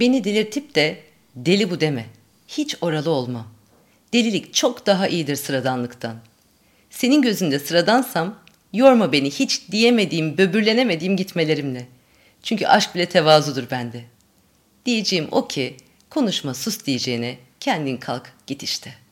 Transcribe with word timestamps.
Beni 0.00 0.24
delirtip 0.24 0.74
de 0.74 1.00
deli 1.36 1.70
bu 1.70 1.80
deme. 1.80 2.06
Hiç 2.48 2.76
oralı 2.80 3.10
olma. 3.10 3.46
Delilik 4.12 4.54
çok 4.54 4.86
daha 4.86 5.08
iyidir 5.08 5.36
sıradanlıktan. 5.36 6.16
Senin 6.90 7.22
gözünde 7.22 7.58
sıradansam 7.58 8.38
yorma 8.72 9.12
beni 9.12 9.30
hiç 9.30 9.70
diyemediğim, 9.70 10.38
böbürlenemediğim 10.38 11.16
gitmelerimle. 11.16 11.86
Çünkü 12.42 12.66
aşk 12.66 12.94
bile 12.94 13.06
tevazudur 13.06 13.70
bende. 13.70 14.04
Diyeceğim 14.86 15.28
o 15.30 15.48
ki 15.48 15.76
konuşma 16.10 16.54
sus 16.54 16.84
diyeceğine 16.84 17.38
kendin 17.60 17.96
kalk 17.96 18.32
git 18.46 18.62
işte.'' 18.62 19.11